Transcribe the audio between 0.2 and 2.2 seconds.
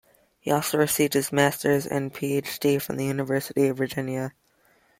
He also received his master's and